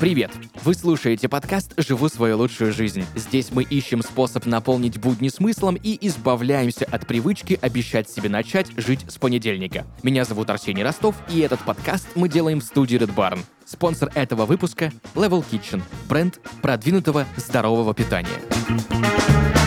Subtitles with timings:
[0.00, 0.30] Привет!
[0.64, 3.06] Вы слушаете подкаст «Живу свою лучшую жизнь».
[3.14, 9.06] Здесь мы ищем способ наполнить будни смыслом и избавляемся от привычки обещать себе начать жить
[9.08, 9.86] с понедельника.
[10.02, 13.38] Меня зовут Арсений Ростов, и этот подкаст мы делаем в студии Red Barn.
[13.64, 19.63] Спонсор этого выпуска— Level Kitchen, бренд продвинутого здорового питания.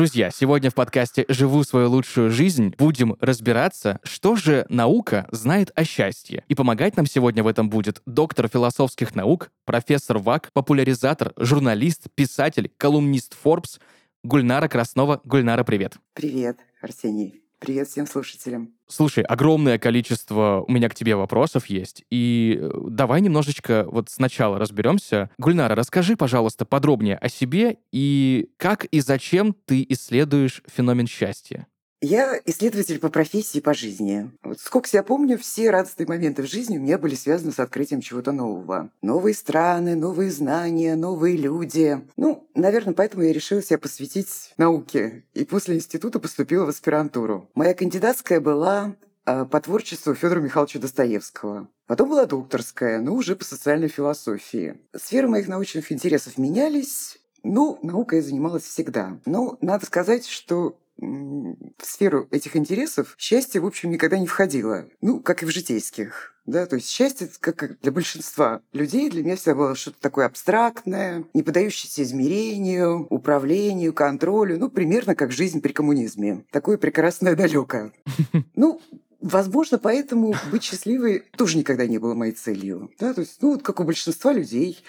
[0.00, 5.84] Друзья, сегодня в подкасте «Живу свою лучшую жизнь» будем разбираться, что же наука знает о
[5.84, 6.42] счастье.
[6.48, 12.72] И помогать нам сегодня в этом будет доктор философских наук, профессор ВАК, популяризатор, журналист, писатель,
[12.78, 13.78] колумнист Forbes
[14.22, 15.20] Гульнара Краснова.
[15.22, 15.98] Гульнара, привет.
[16.14, 17.39] Привет, Арсений.
[17.60, 18.72] Привет всем слушателям.
[18.88, 22.04] Слушай, огромное количество у меня к тебе вопросов есть.
[22.08, 25.28] И э, давай немножечко вот сначала разберемся.
[25.36, 31.66] Гульнара, расскажи, пожалуйста, подробнее о себе и как и зачем ты исследуешь феномен счастья.
[32.02, 34.30] Я исследователь по профессии, по жизни.
[34.42, 38.00] Вот сколько я помню, все радостные моменты в жизни у меня были связаны с открытием
[38.00, 38.90] чего-то нового.
[39.02, 42.00] Новые страны, новые знания, новые люди.
[42.16, 45.24] Ну, наверное, поэтому я решила себя посвятить науке.
[45.34, 47.50] И после института поступила в аспирантуру.
[47.54, 51.68] Моя кандидатская была э, по творчеству Федора Михайловича Достоевского.
[51.86, 54.80] Потом была докторская, но уже по социальной философии.
[54.96, 59.18] Сферы моих научных интересов менялись, ну, наукой я занималась всегда.
[59.26, 64.86] Но надо сказать, что в сферу этих интересов счастье, в общем, никогда не входило.
[65.00, 66.34] Ну, как и в житейских.
[66.46, 71.24] Да, то есть счастье, как для большинства людей, для меня всегда было что-то такое абстрактное,
[71.32, 76.44] не поддающееся измерению, управлению, контролю, ну, примерно как жизнь при коммунизме.
[76.50, 77.92] Такое прекрасное далекое.
[78.54, 78.80] Ну,
[79.20, 82.90] Возможно, поэтому быть счастливой тоже никогда не было моей целью.
[82.98, 84.82] Да, то есть, ну, вот как у большинства людей,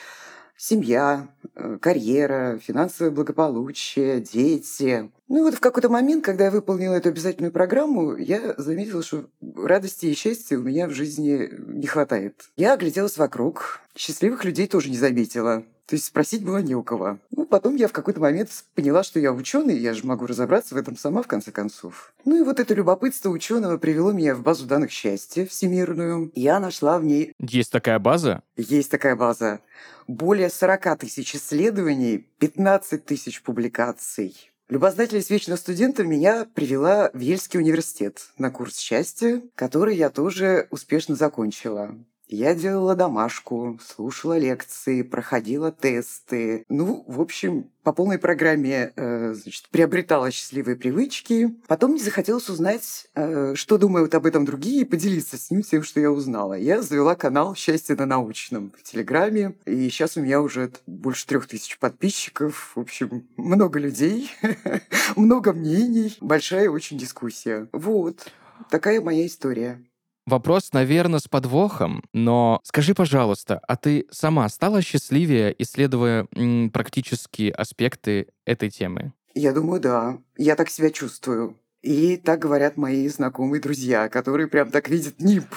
[0.56, 5.12] семья, э, карьера, финансовое благополучие, дети.
[5.32, 9.30] Ну и вот в какой-то момент, когда я выполнила эту обязательную программу, я заметила, что
[9.56, 12.50] радости и счастья у меня в жизни не хватает.
[12.58, 15.64] Я огляделась вокруг, счастливых людей тоже не заметила.
[15.86, 17.18] То есть спросить было не у кого.
[17.32, 20.78] Ну, потом я в какой-то момент поняла, что я ученый, я же могу разобраться в
[20.78, 22.14] этом сама, в конце концов.
[22.26, 26.30] Ну и вот это любопытство ученого привело меня в базу данных счастья всемирную.
[26.36, 27.32] Я нашла в ней...
[27.40, 28.44] Есть такая база?
[28.58, 29.62] Есть такая база.
[30.08, 34.51] Более 40 тысяч исследований, 15 тысяч публикаций.
[34.72, 41.14] Любознательность вечного студента меня привела в Ельский университет на курс счастья, который я тоже успешно
[41.14, 41.94] закончила.
[42.34, 46.64] Я делала домашку, слушала лекции, проходила тесты.
[46.70, 51.54] Ну, в общем, по полной программе э, значит, приобретала счастливые привычки.
[51.68, 55.84] Потом мне захотелось узнать, э, что думают об этом другие, и поделиться с ним тем,
[55.84, 56.54] что я узнала.
[56.54, 59.56] Я завела канал «Счастье на научном» в Телеграме.
[59.66, 62.72] И сейчас у меня уже больше трех тысяч подписчиков.
[62.76, 64.32] В общем, много людей,
[65.18, 67.68] много мнений, большая очень дискуссия.
[67.74, 68.32] Вот.
[68.70, 69.84] Такая моя история.
[70.28, 77.52] Вопрос, наверное, с подвохом, но скажи, пожалуйста, а ты сама стала счастливее, исследуя м, практические
[77.52, 79.14] аспекты этой темы?
[79.34, 80.20] Я думаю, да.
[80.38, 81.58] Я так себя чувствую.
[81.82, 85.48] И так говорят мои знакомые друзья, которые прям так видят НИП,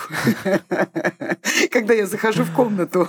[1.70, 3.08] когда я захожу в комнату.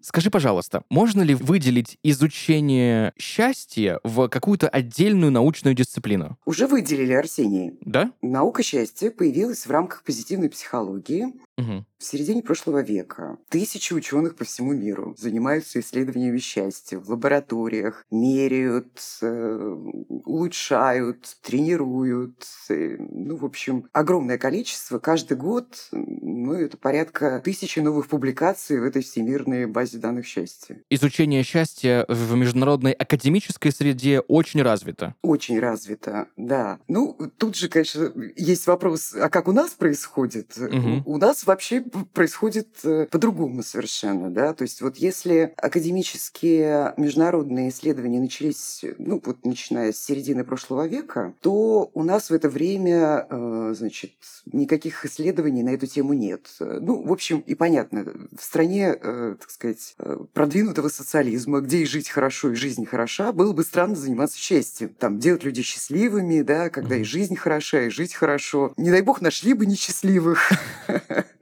[0.00, 6.36] Скажи, пожалуйста, можно ли выделить изучение счастья в какую-то отдельную научную дисциплину?
[6.44, 7.78] Уже выделили, Арсений.
[7.82, 8.12] Да?
[8.20, 11.84] Наука счастья появилась в рамках позитивной психологии Угу.
[11.98, 13.36] в середине прошлого века.
[13.48, 19.76] Тысячи ученых по всему миру занимаются исследованиями счастья в лабораториях, меряют, э,
[20.24, 22.46] улучшают, тренируют.
[22.68, 24.98] э, ну, в общем, огромное количество.
[25.00, 30.80] Каждый год, ну, это порядка тысячи новых публикаций в этой всемирной базе данных счастья.
[30.90, 35.14] Изучение счастья в международной академической среде очень развито.
[35.22, 36.78] Очень развито, да.
[36.86, 40.56] Ну, тут же, конечно, есть вопрос, а как у нас происходит?
[40.56, 41.02] Мгм.
[41.04, 41.82] У у нас вообще
[42.12, 44.54] происходит э, по-другому совершенно, да.
[44.54, 51.34] То есть вот если академические международные исследования начались, ну, вот начиная с середины прошлого века,
[51.40, 54.12] то у нас в это время, э, значит,
[54.52, 56.46] никаких исследований на эту тему нет.
[56.60, 58.04] Э, Ну, в общем, и понятно,
[58.36, 63.32] в стране, э, так сказать, э, продвинутого социализма, где и жить хорошо, и жизнь хороша,
[63.32, 64.90] было бы странно заниматься счастьем.
[64.98, 68.72] Там, делать людей счастливыми, да, когда и жизнь хороша, и жить хорошо.
[68.76, 70.52] Не дай бог, нашли бы несчастливых.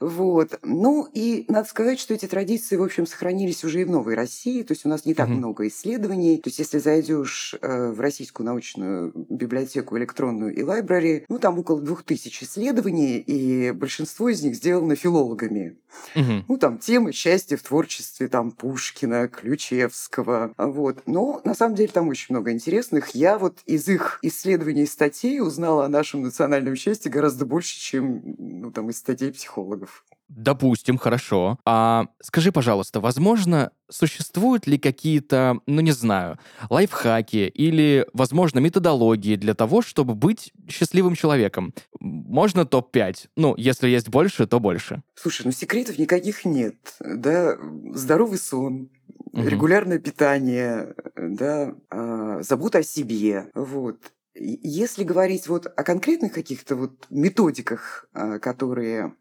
[0.00, 0.58] Вот.
[0.62, 4.62] Ну, и надо сказать, что эти традиции, в общем, сохранились уже и в Новой России.
[4.62, 5.38] То есть у нас не так Мгм.
[5.38, 6.36] много исследований.
[6.36, 11.80] То есть если зайдешь э, в Российскую научную библиотеку электронную и лайбрари, ну, там около
[11.80, 15.76] двух тысяч исследований, и большинство из них сделано филологами.
[16.14, 16.44] Угу.
[16.48, 21.02] Ну, там темы счастья в творчестве, там Пушкина, Ключевского, вот.
[21.06, 23.14] Но на самом деле там очень много интересных.
[23.14, 28.22] Я вот из их исследований и статей узнала о нашем национальном счастье гораздо больше, чем
[28.38, 30.04] ну, там, из статей психологов.
[30.28, 31.58] Допустим, хорошо.
[31.64, 36.38] А скажи, пожалуйста, возможно, существуют ли какие-то, ну не знаю,
[36.68, 41.72] лайфхаки или, возможно, методологии для того, чтобы быть счастливым человеком?
[42.00, 43.28] Можно топ-5.
[43.36, 45.02] Ну, если есть больше, то больше.
[45.14, 46.76] Слушай, ну секретов никаких нет.
[47.00, 47.56] Да,
[47.94, 48.90] здоровый сон,
[49.32, 49.46] угу.
[49.46, 53.50] регулярное питание, да, а, забота о себе.
[53.54, 53.98] Вот.
[54.38, 59.14] Если говорить вот о конкретных каких-то вот методиках, а, которые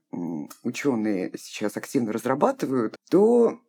[0.63, 3.59] ученые сейчас активно разрабатывают, то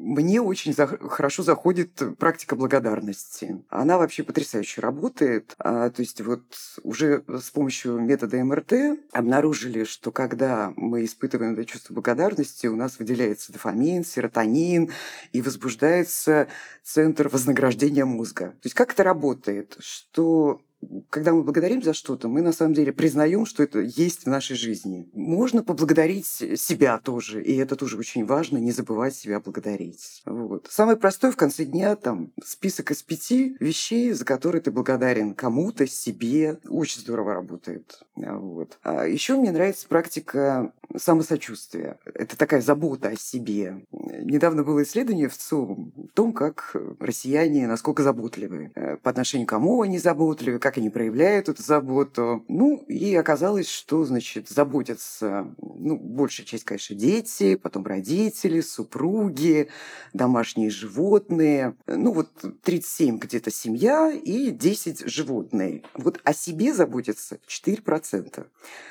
[0.00, 3.62] мне очень за хорошо заходит практика благодарности.
[3.68, 5.54] Она вообще потрясающе работает.
[5.58, 6.42] А, то есть вот
[6.82, 8.72] уже с помощью метода МРТ
[9.12, 14.90] обнаружили, что когда мы испытываем это чувство благодарности, у нас выделяется дофамин, серотонин
[15.32, 16.48] и возбуждается
[16.82, 18.50] центр вознаграждения мозга.
[18.50, 19.76] То есть как это работает?
[19.80, 20.62] Что
[21.10, 24.56] когда мы благодарим за что-то, мы на самом деле признаем, что это есть в нашей
[24.56, 25.08] жизни.
[25.12, 30.22] Можно поблагодарить себя тоже, и это тоже очень важно, не забывать себя благодарить.
[30.24, 30.66] Вот.
[30.70, 35.86] Самое простое в конце дня там список из пяти вещей, за которые ты благодарен кому-то,
[35.86, 36.58] себе.
[36.68, 38.00] Очень здорово работает.
[38.16, 38.78] Вот.
[38.82, 41.98] А еще мне нравится практика самосочувствия.
[42.14, 43.84] Это такая забота о себе.
[43.92, 48.72] Недавно было исследование в ЦУМ о том, как россияне насколько заботливы.
[48.74, 52.44] Э, по отношению к кому они заботливы, как они проявляют эту заботу.
[52.48, 59.68] Ну, и оказалось, что, значит, заботятся, ну, большая часть, конечно, дети, потом родители, супруги,
[60.12, 61.76] домашние животные.
[61.86, 62.30] Ну, вот
[62.62, 65.82] 37 где-то семья и 10 животные.
[65.94, 68.46] Вот о себе заботятся 4%.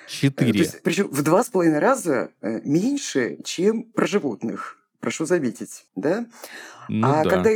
[0.07, 0.71] 4?
[0.83, 6.25] причем в два с половиной раза э, меньше, чем про животных прошу заметить, да?
[6.87, 7.29] Ну, а да.
[7.29, 7.49] когда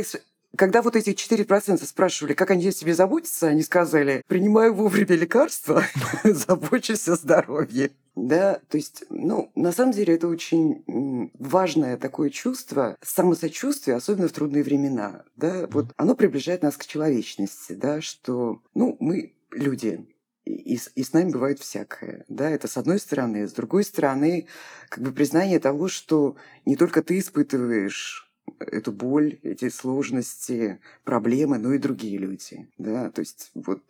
[0.56, 5.84] когда вот эти 4% спрашивали, как они о себе заботятся, они сказали, принимаю вовремя лекарства,
[6.24, 7.90] забочусь о здоровье.
[8.16, 14.32] Да, то есть, ну, на самом деле это очень важное такое чувство, самосочувствие, особенно в
[14.32, 15.24] трудные времена.
[15.34, 20.06] Да, вот оно приближает нас к человечности, да, что, ну, мы люди,
[20.44, 22.24] и, и с нами бывает всякое.
[22.28, 23.48] Да, это с одной стороны.
[23.48, 24.46] С другой стороны,
[24.90, 26.36] как бы признание того, что
[26.66, 28.30] не только ты испытываешь
[28.70, 32.68] эту боль, эти сложности, проблемы, но и другие люди.
[32.78, 33.10] Да?
[33.10, 33.82] То есть вот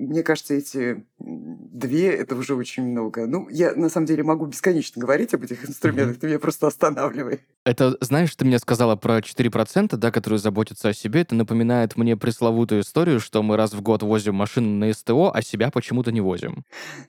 [0.00, 3.26] мне кажется, эти две— это уже очень много.
[3.26, 6.20] Ну, я на самом деле могу бесконечно говорить об этих инструментах, mm-hmm.
[6.20, 7.40] ты меня просто останавливай.
[7.64, 11.20] Это, знаешь, ты мне сказала про 4%, да, которые заботятся о себе.
[11.20, 15.42] Это напоминает мне пресловутую историю, что мы раз в год возим машину на СТО, а
[15.42, 16.64] себя почему-то не возим.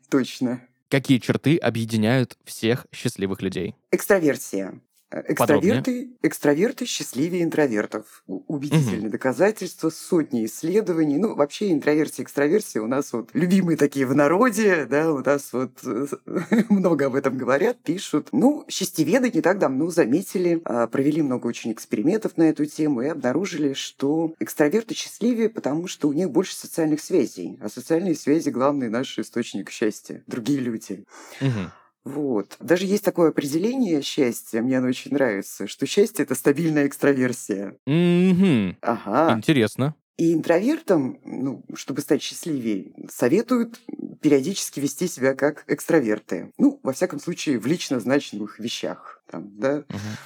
[0.10, 0.62] Точно.
[0.90, 3.76] Какие черты объединяют всех счастливых людей?
[3.92, 4.82] Экстраверсия.
[5.12, 8.24] Экстраверты, экстраверты счастливее интровертов.
[8.28, 9.12] Убедительные угу.
[9.12, 11.18] доказательства, сотни исследований.
[11.18, 15.72] Ну, вообще интроверсия, экстраверсия у нас вот любимые такие в народе, да, у нас вот
[16.70, 18.30] много об этом говорят, пишут.
[18.32, 23.08] Ну, счастьеведы не так давно заметили, а, провели много очень экспериментов на эту тему и
[23.08, 27.58] обнаружили, что экстраверты счастливее, потому что у них больше социальных связей.
[27.62, 30.24] А социальные связи– главный наш источник счастья.
[30.28, 31.04] Другие люди.
[31.42, 31.81] Угу.
[32.04, 32.58] Вот.
[32.60, 37.78] Даже есть такое определение счастья, мне оно очень нравится, что счастье— это стабильная экстраверсия.
[37.88, 38.78] Mm-hmm.
[38.82, 39.36] Ага.
[39.38, 39.96] Интересно.
[40.18, 43.80] И интровертам, ну, чтобы стать счастливее, советуют
[44.22, 46.52] периодически вести себя как экстраверты.
[46.58, 49.24] Ну, во всяком случае, в лично значимых вещах.
[49.30, 49.80] Там, да?
[49.80, 50.18] Uh-huh.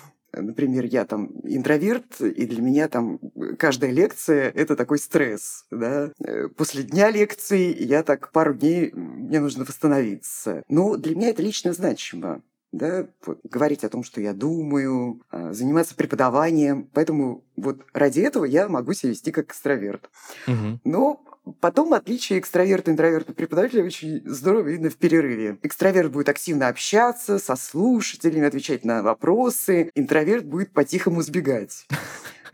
[0.41, 3.19] Например, я там интроверт, и для меня там
[3.57, 5.65] каждая лекция– это такой стресс.
[5.71, 6.11] Да?
[6.19, 10.63] Э, после дня лекции я так пару дней, мне нужно восстановиться.
[10.69, 12.41] Но для меня это лично значимо
[12.75, 16.89] да, вот, говорить о том, что я думаю, а, заниматься преподаванием.
[16.93, 20.09] Поэтому вот ради этого я могу себя вести как экстраверт.
[20.47, 20.79] Угу.
[20.83, 21.23] Но
[21.59, 25.57] Потом отличие экстраверта, интроверта, преподавателя очень здорово видно в перерыве.
[25.61, 29.91] Экстраверт будет активно общаться со слушателями, отвечать на вопросы.
[29.95, 31.85] Интроверт будет по-тихому сбегать.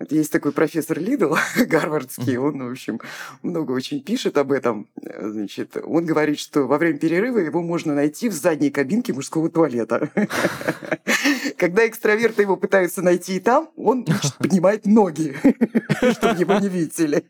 [0.10, 1.36] Есть такой профессор Лидл,
[1.68, 3.00] гарвардский, он, в общем,
[3.44, 4.88] много очень пишет об этом.
[4.96, 10.10] Значит, он говорит, что во время перерыва его можно найти в задней кабинке мужского туалета.
[11.58, 14.06] Когда экстраверты его пытаются найти и там, он
[14.40, 15.36] поднимает ноги,
[16.14, 17.26] чтобы его не видели.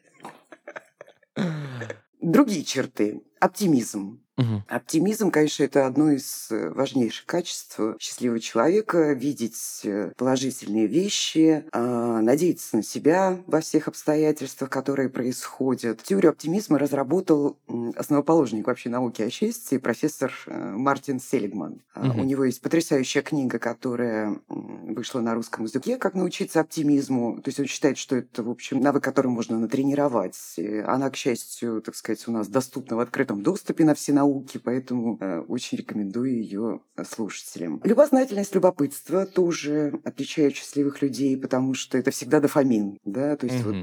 [2.22, 3.22] Другие черты.
[3.40, 4.21] Оптимизм.
[4.38, 4.64] Угу.
[4.68, 9.12] Оптимизм, конечно, это одно из э, важнейших качеств счастливого человека.
[9.12, 16.02] Видеть э, положительные вещи, а, надеяться на себя во всех обстоятельствах, которые происходят.
[16.04, 17.58] Теорию оптимизма разработал
[17.96, 21.82] основоположник вообще науки о счастье профессор э, Мартин Селигман.
[21.96, 22.22] Угу.
[22.22, 27.42] У него есть потрясающая книга, которая вышла на русском языке «Как научиться оптимизму».
[27.42, 30.56] То есть он считает, что это, в общем, навык, который можно натренировать.
[30.86, 35.18] Она, к счастью, так сказать, у нас доступна в открытом доступе на все науки, поэтому
[35.20, 37.82] э, очень рекомендую ее слушателям.
[37.84, 43.74] Любознательность, любопытство тоже отличают счастливых людей, потому что это всегда дофамин, да, то есть угу.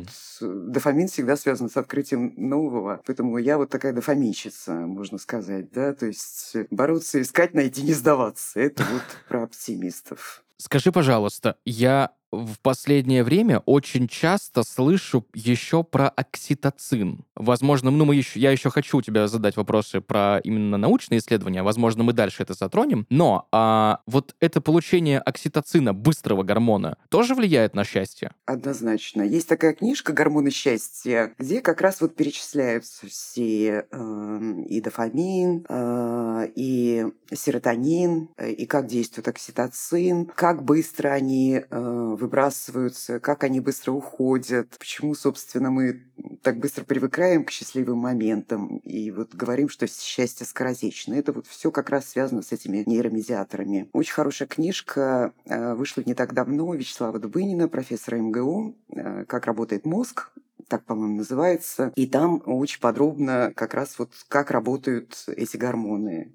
[0.41, 5.93] вот дофамин всегда связан с открытием нового, поэтому я вот такая дофаминщица, можно сказать, да,
[5.95, 8.61] то есть бороться, искать, найти, не сдаваться.
[8.61, 10.45] Это вот про оптимистов.
[10.57, 17.25] Скажи, пожалуйста, я в последнее время очень часто слышу еще про окситоцин.
[17.35, 21.63] Возможно, ну, мы еще, я еще хочу у тебя задать вопросы про именно научные исследования.
[21.63, 23.07] Возможно, мы дальше это затронем.
[23.11, 28.33] Но а, вот это получение окситоцина, быстрого гормона, тоже влияет на счастье?
[28.45, 29.23] Однозначно.
[29.23, 36.49] Есть такая книжка «Гормоны счастья», где как раз вот перечисляются все э, и дофамин, э,
[36.55, 43.93] и серотонин, э, и как действует окситоцин, как быстро они э, выбрасываются, как они быстро
[43.93, 46.03] уходят, почему, собственно, мы
[46.43, 51.15] так быстро привыкаем к счастливым моментам и вот говорим, что счастье скоротечно.
[51.15, 53.89] Это вот все как раз связано с этими нейромедиаторами.
[53.93, 59.87] Очень хорошая книжка э, вышла не так давно Вячеслава Дубынина, профессора МГУ э, «Как работает
[59.87, 60.31] мозг»,
[60.69, 61.93] так, по-моему, называется.
[61.97, 66.31] И там очень подробно как раз вот как работают эти гормоны.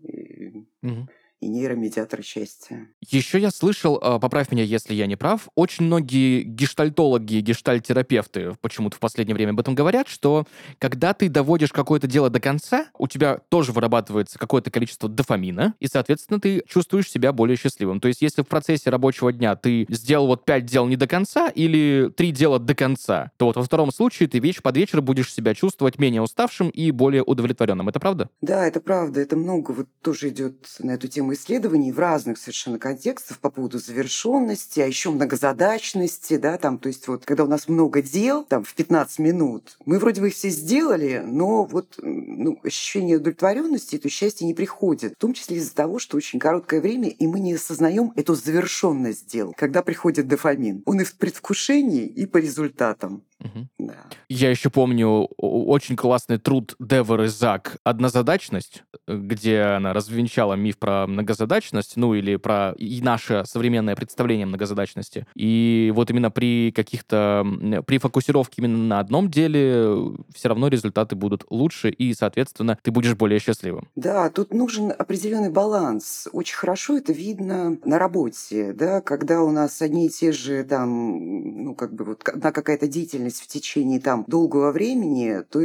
[0.82, 1.08] Угу
[1.44, 2.88] и нейромедиатор счастья.
[3.02, 8.98] Еще я слышал, а, поправь меня, если я не прав, очень многие гештальтологи, гештальтерапевты почему-то
[8.98, 10.46] в последнее время об этом говорят, что
[10.80, 15.88] когда ты доводишь какое-то дело до конца, у тебя тоже вырабатывается какое-то количество дофамина, и,
[15.88, 18.00] соответственно, ты чувствуешь себя более счастливым.
[18.00, 21.50] То есть, если в процессе рабочего дня ты сделал вот пять дел не до конца
[21.50, 25.34] или три дела до конца, то вот во втором случае ты вечер под вечер будешь
[25.34, 27.90] себя чувствовать менее уставшим и более удовлетворенным.
[27.90, 28.30] Это правда?
[28.42, 29.20] Да, это правда.
[29.20, 33.80] Это много вот тоже идет на эту тему исследований в разных совершенно контекстах по поводу
[33.80, 38.64] завершенности, а еще многозадачности, да, там, то есть вот, когда у нас много дел, там,
[38.64, 44.10] в 15 минут, мы вроде бы их все сделали, но вот, ну, ощущение удовлетворенности, то
[44.10, 47.54] счастье не приходит, в том числе из-за того, что очень короткое время, и мы не
[47.54, 50.84] осознаем эту завершенность дел, когда приходит дофамин.
[50.86, 53.24] Он и в предвкушении, и по результатам.
[53.44, 53.68] Угу.
[53.80, 53.94] Да.
[54.30, 61.08] Я еще помню очень классный труд Девер и Зак «Однозадачность», где она развенчала миф про
[61.08, 65.28] многозадачность, ну или про и наше современное представление многозадачности.
[65.36, 67.46] И вот именно при каких-то,
[67.86, 73.16] при фокусировке именно на одном деле все равно результаты будут лучше, и, соответственно, ты будешь
[73.16, 73.90] более счастливым.
[73.96, 76.28] Да, тут нужен определенный баланс.
[76.32, 81.64] Очень хорошо это видно на работе, да, когда у нас одни и те же там,
[81.64, 85.60] ну, как бы вот одна какая-то деятельность в течение там долгого времени, то,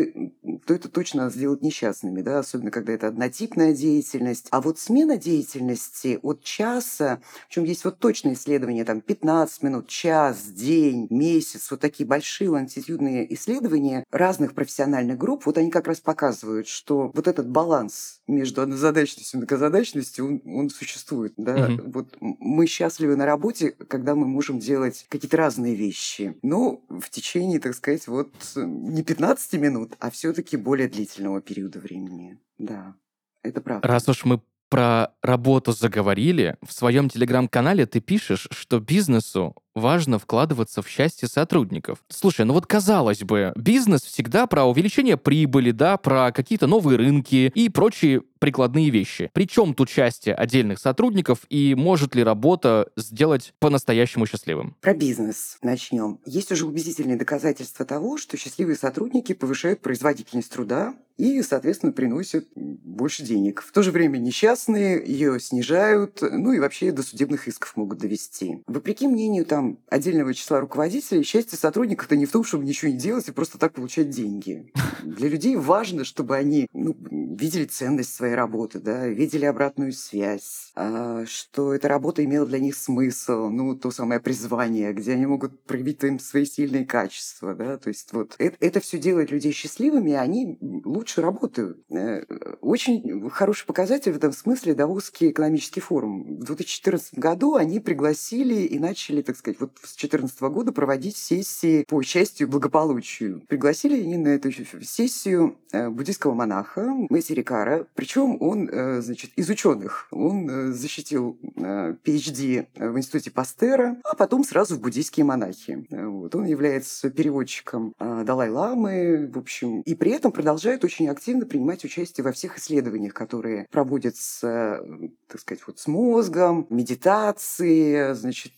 [0.67, 4.49] то это точно сделать несчастными, да, особенно когда это однотипная деятельность.
[4.51, 10.45] А вот смена деятельности от часа, причем есть вот точные исследования, там 15 минут, час,
[10.47, 16.69] день, месяц, вот такие большие лонгитюдные исследования разных профессиональных групп, вот они как раз показывают,
[16.69, 21.69] что вот этот баланс между однозадачностью и многозадачностью, он, он существует, да.
[21.69, 21.91] Угу.
[21.93, 27.58] Вот мы счастливы на работе, когда мы можем делать какие-то разные вещи, но в течение
[27.59, 32.39] течение, так сказать, вот не 15 минут, а все-таки более длительного периода времени.
[32.59, 32.95] Да,
[33.43, 33.87] это правда.
[33.87, 40.83] Раз уж мы про работу заговорили, в своем телеграм-канале ты пишешь, что бизнесу важно вкладываться
[40.83, 41.99] в счастье сотрудников.
[42.09, 47.51] Слушай, ну вот казалось бы, бизнес всегда про увеличение прибыли, да, про какие-то новые рынки
[47.55, 49.31] и прочие прикладные вещи.
[49.33, 54.77] Причем тут счастье отдельных сотрудников и может ли работа сделать по-настоящему счастливым?
[54.81, 56.21] Про бизнес начнем.
[56.25, 63.25] Есть уже убедительные доказательства того, что счастливые сотрудники повышают производительность труда и, соответственно, приносят больше
[63.25, 63.61] денег.
[63.63, 68.63] В то же время несчастные ее снижают, ну и вообще до судебных исков могут довести.
[68.67, 69.58] Вопреки мнению там
[69.89, 73.75] отдельного числа руководителей, счастье сотрудников-то не в том, чтобы ничего не делать и просто так
[73.75, 74.73] получать деньги.
[75.03, 81.25] Для людей важно, чтобы они ну, видели ценность своей работы, да, видели обратную связь, а,
[81.27, 86.03] что эта работа имела для них смысл, ну, то самое призвание, где они могут проявить
[86.05, 90.15] им свои сильные качества, да, то есть вот это, это все делает людей счастливыми, и
[90.15, 91.79] они лучше работают.
[91.91, 92.25] Э,
[92.61, 96.39] очень хороший показатель в этом смысле Давосский экономический форум.
[96.39, 101.85] В 2014 году они пригласили и начали, так сказать, вот с 2014 года проводить сессии
[101.89, 103.43] по счастью и благополучию.
[103.49, 104.51] Пригласили они на эту
[104.83, 110.09] сессию э, буддийского монаха Месси Рикара, причем он, э, значит, из ученых.
[110.11, 115.87] Он э, защитил PhD в институте Пастера, а потом сразу в буддийские монахи.
[115.91, 116.35] Вот.
[116.35, 122.33] Он является переводчиком Далай-ламы, в общем, и при этом продолжает очень активно принимать участие во
[122.33, 124.83] всех исследованиях, которые проводятся,
[125.29, 128.53] так сказать, вот с мозгом, медитации, значит,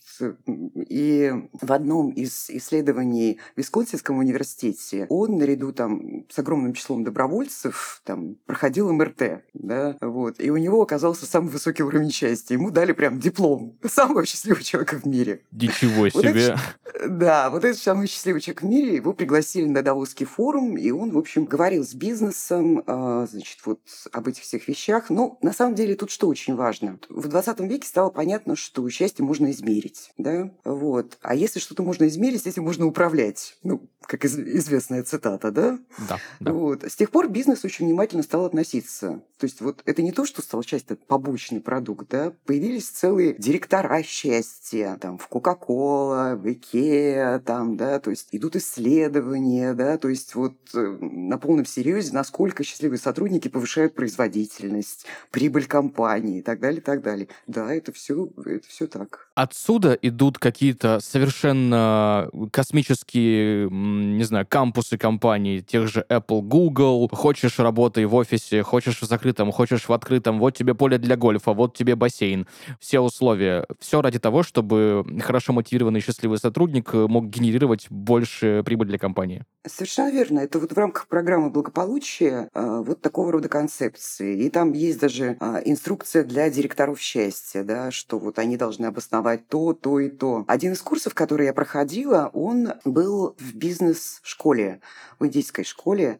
[0.87, 8.01] и в одном из исследований в Висконсинском университете он наряду там с огромным числом добровольцев
[8.05, 12.55] там проходил МРТ, да, вот, и у него оказался самый высокий уровень счастья.
[12.55, 15.41] Ему дали прям диплом самого счастливого человека в мире.
[15.51, 16.55] Ничего себе!
[16.55, 20.91] Вот да, вот этот самый счастливый человек в мире, его пригласили на Давосский форум, и
[20.91, 23.79] он, в общем, говорил с бизнесом, а, значит, вот
[24.11, 25.09] об этих всех вещах.
[25.09, 26.99] Ну, на самом деле, тут что очень важно?
[27.09, 31.17] В 20 веке стало понятно, что счастье можно измерить, да, вот.
[31.21, 33.57] А если что-то можно измерить, этим можно управлять.
[33.63, 35.79] Ну, как из- известная цитата, да?
[36.09, 36.53] Да, да.
[36.53, 36.83] Вот.
[36.83, 39.21] С тех пор бизнес очень внимательно стал относиться.
[39.37, 42.33] То есть вот это не то, что стал часть это побочный продукт, да?
[42.45, 49.73] Появились целые директора счастья, там, в Кока-Кола, в Икеа, там, да, то есть идут исследования,
[49.73, 56.39] да, то есть вот э, на полном серьезе, насколько счастливые сотрудники повышают производительность, прибыль компании
[56.39, 57.27] и так далее, и так далее.
[57.47, 59.29] Да, это все, это все так.
[59.35, 67.09] Отсюда идут какие-то совершенно космические, не знаю, кампусы компаний, тех же Apple, Google.
[67.11, 70.37] Хочешь работай в офисе, хочешь в закрытом, хочешь в открытом.
[70.37, 72.45] Вот тебе поле для гольфа, вот тебе бассейн.
[72.79, 73.65] Все условия.
[73.79, 79.43] Все ради того, чтобы хорошо мотивированный счастливый сотрудник мог генерировать больше прибыль для компании.
[79.65, 80.41] Совершенно верно.
[80.41, 84.45] Это вот в рамках программы благополучия э, вот такого рода концепции.
[84.45, 89.47] И там есть даже э, инструкция для директоров счастья, да, что вот они должны обосновать
[89.47, 90.45] то, то и то.
[90.51, 94.81] Один из курсов, который я проходила, он был в бизнес-школе,
[95.17, 96.19] в индийской школе.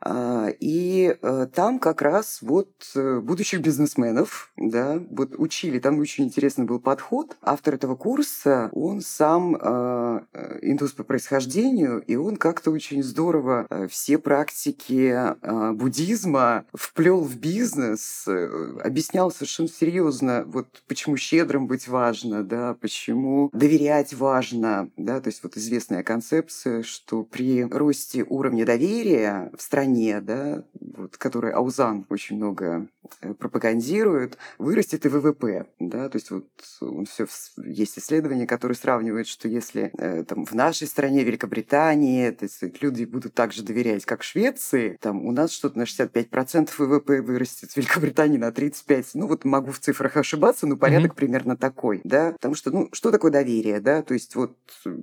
[0.00, 6.24] А, и э, там как раз вот э, будущих бизнесменов, да, вот учили, там очень
[6.24, 7.36] интересный был подход.
[7.42, 10.20] Автор этого курса, он сам э,
[10.62, 15.34] индус по происхождению, и он как-то очень здорово все практики
[15.74, 24.14] буддизма вплел в бизнес, объяснял совершенно серьезно, вот почему щедрым быть важно, да, почему доверять
[24.14, 30.20] важно, да, то есть вот известная концепция, что при росте уровня доверия в стране стране,
[30.20, 30.64] да,
[30.98, 32.88] вот, который Аузан очень много
[33.20, 35.66] э, пропагандирует, вырастет и ВВП.
[35.78, 36.08] Да?
[36.08, 36.46] То есть вот
[36.80, 37.26] он все,
[37.64, 43.04] есть исследования, которые сравнивают, что если э, там, в нашей стране, Великобритании, то есть, люди
[43.04, 47.70] будут так же доверять, как в Швеции, там у нас что-то на 65% ВВП вырастет,
[47.70, 49.10] в Великобритании на 35%.
[49.14, 51.16] Ну вот могу в цифрах ошибаться, но порядок mm-hmm.
[51.16, 52.00] примерно такой.
[52.04, 52.32] Да?
[52.32, 53.80] Потому что, ну, что такое доверие?
[53.80, 54.02] Да?
[54.02, 54.56] То есть вот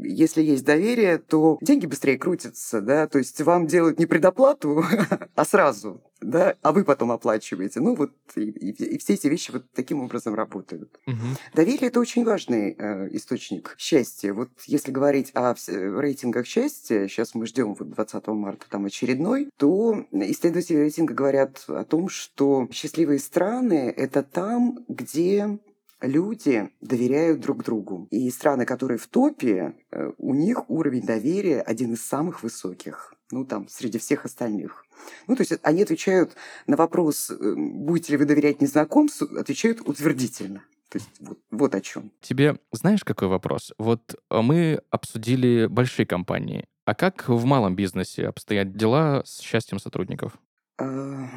[0.03, 2.81] если есть доверие, то деньги быстрее крутятся.
[2.81, 3.07] Да?
[3.07, 4.74] То есть вам делают не предоплату,
[5.35, 7.79] а сразу, да, а вы потом оплачиваете.
[7.79, 10.99] Ну вот и, и, и все эти вещи вот таким образом работают.
[11.07, 11.15] Угу.
[11.53, 14.33] Доверие это очень важный э, источник счастья.
[14.33, 20.05] Вот если говорить о рейтингах счастья, сейчас мы ждем вот 20 марта там очередной, то
[20.11, 25.59] исследователи рейтинга говорят о том, что счастливые страны это там, где
[26.01, 28.07] люди доверяют друг другу.
[28.11, 33.45] И страны, которые в топе, э, у них уровень доверия один из самых высоких ну,
[33.45, 34.85] там, среди всех остальных.
[35.27, 36.35] Ну, то есть они отвечают
[36.67, 40.63] на вопрос, э, будете ли вы доверять незнакомцу, отвечают утвердительно.
[40.89, 42.11] То есть вот, вот о чем.
[42.21, 43.73] Тебе знаешь, какой вопрос?
[43.77, 46.67] Вот э, мы обсудили большие компании.
[46.85, 50.37] А как в малом бизнесе обстоят дела с счастьем сотрудников?
[50.77, 51.27] А...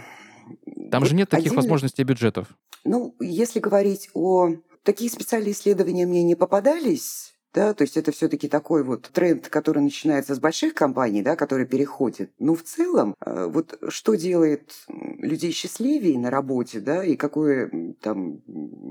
[0.91, 1.63] Там вот же нет таких отдельно...
[1.63, 2.49] возможностей бюджетов.
[2.85, 4.51] Ну, если говорить о...
[4.83, 9.83] Такие специальные исследования мне не попадались, да, то есть это все-таки такой вот тренд, который
[9.83, 12.31] начинается с больших компаний, да, которые переходят.
[12.39, 18.43] Но в целом, э, вот что делает людей счастливее на работе, да, и какое там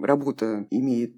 [0.02, 1.16] работа имеет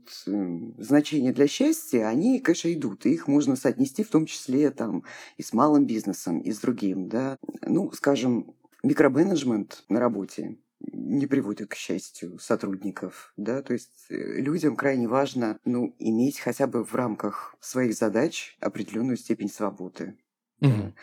[0.77, 3.05] значение для счастья, они, конечно, идут.
[3.05, 5.03] И их можно соотнести в том числе там
[5.37, 7.37] и с малым бизнесом, и с другим, да.
[7.61, 14.75] Ну, скажем, микроменеджмент на работе не приводит к счастью сотрудников, да, то есть э, людям
[14.75, 20.17] крайне важно, ну, иметь хотя бы в рамках своих задач определенную степень свободы.
[20.61, 20.93] Угу.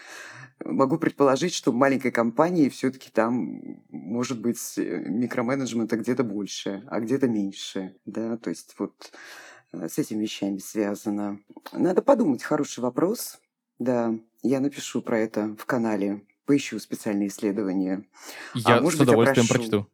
[0.65, 7.01] Могу предположить, что в маленькой компании все-таки там может быть э, микроменеджмента где-то больше, а
[7.01, 9.13] где-то меньше, да, то есть вот
[9.73, 11.41] э, с этими вещами связано.
[11.73, 13.39] Надо подумать, хороший вопрос,
[13.79, 18.05] да, я напишу про это в канале поищу специальные исследования.
[18.55, 19.87] А Я а, может с удовольствием быть, прочту.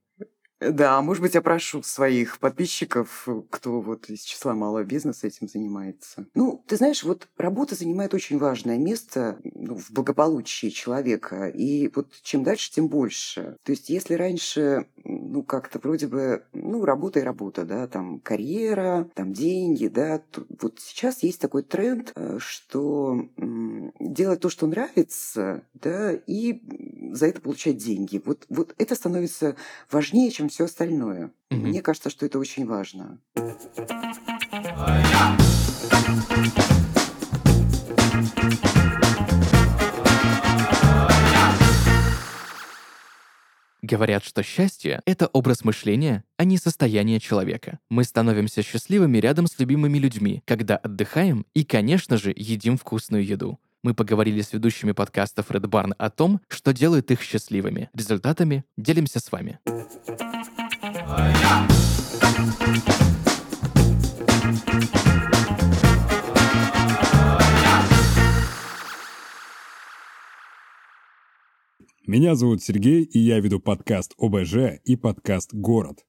[0.71, 6.27] Да, может быть, я прошу своих подписчиков, кто вот из числа малого бизнеса этим занимается.
[6.35, 11.49] Ну, ты знаешь, вот работа занимает очень важное место ну, в благополучии человека.
[11.49, 13.57] И вот чем дальше, тем больше.
[13.65, 19.09] То есть, если раньше, ну, как-то вроде бы, ну, работа и работа, да, там карьера,
[19.15, 23.29] там деньги, да, то, вот сейчас есть такой тренд, э, что
[23.99, 26.61] делать то, что нравится, да, и
[27.13, 28.23] за это получать деньги.
[28.25, 29.57] Вот, вот это становится
[29.91, 31.33] важнее, чем все остальное.
[31.51, 31.61] Угу.
[31.61, 33.19] Мне кажется, что это очень важно.
[43.81, 47.79] Говорят, что счастье— это образ мышления, а не состояние человека.
[47.89, 53.59] Мы становимся счастливыми рядом с любимыми людьми, когда отдыхаем и, конечно же, едим вкусную еду.
[53.85, 57.91] Мы поговорили с ведущими подкастов Red Barn о том, что делает их счастливыми.
[57.95, 59.59] Результатами делимся с вами.
[72.07, 76.05] Меня зовут Сергей, и я веду подкаст ОБЖ и подкаст «Город».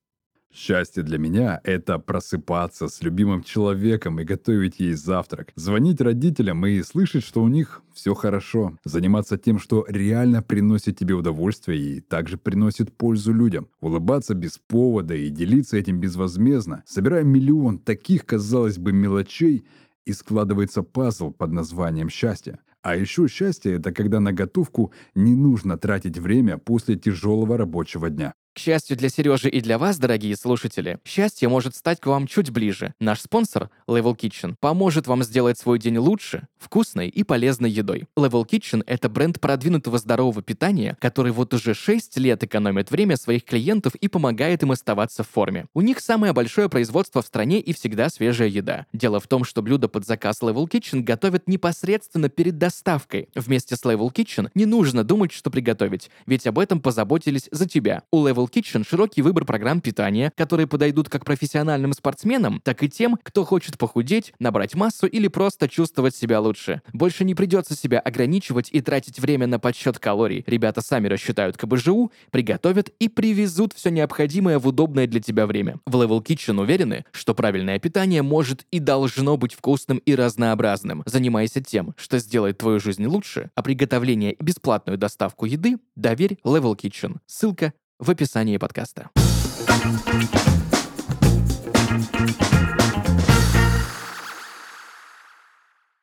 [0.55, 6.83] Счастье для меня– это просыпаться с любимым человеком и готовить ей завтрак, звонить родителям и
[6.83, 12.37] слышать, что у них все хорошо, заниматься тем, что реально приносит тебе удовольствие и также
[12.37, 18.91] приносит пользу людям, улыбаться без повода и делиться этим безвозмездно, собирая миллион таких, казалось бы,
[18.91, 19.65] мелочей,
[20.05, 22.59] и складывается пазл под названием «счастье».
[22.83, 28.33] А еще счастье– это когда на готовку не нужно тратить время после тяжелого рабочего дня.
[28.53, 32.51] К счастью для Сережи и для вас, дорогие слушатели, счастье может стать к вам чуть
[32.51, 32.93] ближе.
[32.99, 38.05] Наш спонсор, Level Kitchen, поможет вам сделать свой день лучше, вкусной и полезной едой.
[38.15, 43.43] Level Kitchen— это бренд продвинутого здорового питания, который вот уже 6 лет экономит время своих
[43.43, 45.65] клиентов и помогает им оставаться в форме.
[45.73, 48.85] У них самое большое производство в стране и всегда свежая еда.
[48.93, 53.29] Дело в том, что блюда под заказ Level Kitchen готовят непосредственно перед доставкой.
[53.33, 58.03] Вместе с Level Kitchen не нужно думать, что приготовить, ведь об этом позаботились за тебя.
[58.11, 62.89] У Level Travel Kitchen широкий выбор программ питания, которые подойдут как профессиональным спортсменам, так и
[62.89, 66.81] тем, кто хочет похудеть, набрать массу или просто чувствовать себя лучше.
[66.91, 70.43] Больше не придется себя ограничивать и тратить время на подсчет калорий.
[70.47, 75.79] Ребята сами рассчитают КБЖУ, приготовят и привезут все необходимое в удобное для тебя время.
[75.85, 81.03] В Level Kitchen уверены, что правильное питание может и должно быть вкусным и разнообразным.
[81.05, 86.75] Занимайся тем, что сделает твою жизнь лучше, а приготовление и бесплатную доставку еды доверь Level
[86.75, 87.17] Kitchen.
[87.25, 89.09] Ссылка в описании подкаста.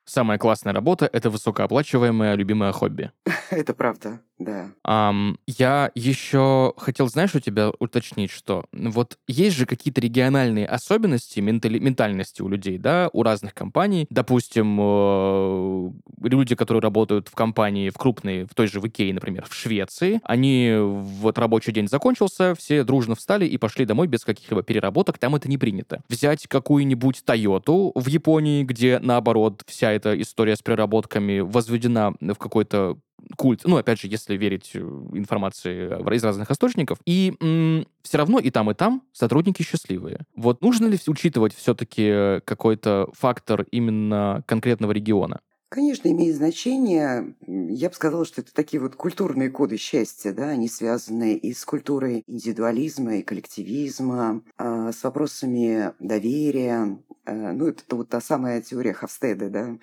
[0.04, 3.12] Самая классная работа— это высокооплачиваемое любимое хобби.
[3.50, 4.70] Это правда, да.
[4.86, 11.40] Um, я еще хотел, знаешь, у тебя уточнить, что вот есть же какие-то региональные особенности
[11.40, 14.06] ментали- ментальности у людей, да, у разных компаний.
[14.08, 15.90] Допустим, э-
[16.22, 20.20] люди, которые работают в компании, в крупной, в той же в Икее, например, в Швеции,
[20.24, 25.34] они вот рабочий день закончился, все дружно встали и пошли домой без каких-либо переработок, там
[25.34, 26.00] это не принято.
[26.08, 32.96] Взять какую-нибудь Тойоту в Японии, где, наоборот, вся эта история с переработками возведена в какой-то
[33.36, 38.38] культ, ну, опять же, если верить э, информации из разных источников, и м- все равно
[38.38, 40.20] и там, и там сотрудники счастливые.
[40.34, 45.40] Вот нужно ли учитывать все-таки какой-то фактор именно конкретного региона?
[45.68, 47.36] Конечно, имеет значение.
[47.46, 51.64] Я бы сказала, что это такие вот культурные коды счастья, да, они связаны и с
[51.64, 56.98] культурой индивидуализма, и коллективизма, а, с вопросами доверия.
[57.24, 59.78] Ну, это вот та самая теория Хавстеда, да,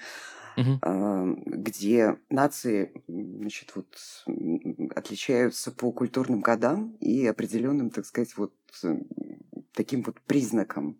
[0.58, 1.42] угу.
[1.46, 3.88] где нации значит, вот,
[4.96, 8.54] отличаются по культурным кодам и определенным, так сказать, вот
[9.74, 11.00] таким вот признакам.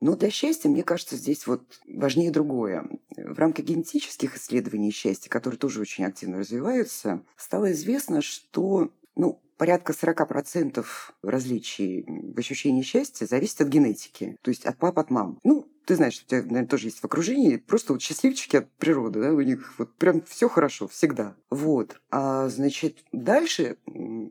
[0.00, 2.86] Но для счастья, мне кажется, здесь вот важнее другое.
[3.16, 9.92] В рамках генетических исследований счастья, которые тоже очень активно развиваются, стало известно, что ну, порядка
[9.92, 10.84] 40%
[11.22, 15.38] различий в ощущении счастья зависит от генетики, то есть от пап, от мам.
[15.42, 19.20] Ну, ты знаешь, у тебя, наверное, тоже есть в окружении просто вот счастливчики от природы,
[19.20, 21.36] да, у них вот прям все хорошо, всегда.
[21.48, 22.00] Вот.
[22.10, 23.78] А, значит, дальше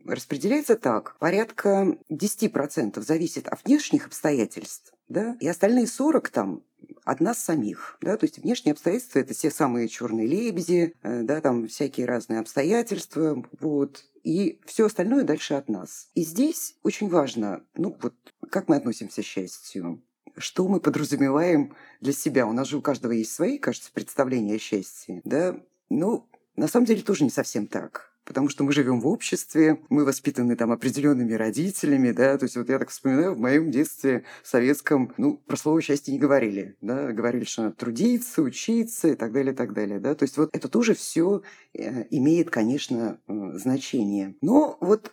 [0.05, 1.15] распределяется так.
[1.17, 6.63] Порядка 10% зависит от внешних обстоятельств, да, и остальные 40 там
[7.03, 11.41] от нас самих, да, то есть внешние обстоятельства это все самые черные лебеди, э, да,
[11.41, 16.09] там всякие разные обстоятельства, вот, и все остальное дальше от нас.
[16.15, 18.15] И здесь очень важно, ну вот,
[18.49, 20.01] как мы относимся к счастью,
[20.35, 22.47] что мы подразумеваем для себя.
[22.47, 25.55] У нас же у каждого есть свои, кажется, представления о счастье, да?
[25.89, 28.14] Ну, на самом деле тоже не совсем так.
[28.25, 32.69] Потому что мы живем в обществе, мы воспитаны там определенными родителями, да, то есть вот
[32.69, 37.45] я так вспоминаю, в моем детстве советском, ну, про слово счастье не говорили, да, говорили,
[37.45, 40.67] что надо трудиться, учиться и так далее, и так далее, да, то есть вот это
[40.67, 44.35] тоже все э, имеет, конечно, э, значение.
[44.41, 45.11] Но вот